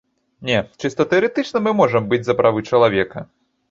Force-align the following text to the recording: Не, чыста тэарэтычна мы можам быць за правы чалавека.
Не, 0.49 0.61
чыста 0.81 1.07
тэарэтычна 1.13 1.63
мы 1.69 1.77
можам 1.83 2.11
быць 2.15 2.23
за 2.31 2.41
правы 2.43 2.69
чалавека. 2.69 3.29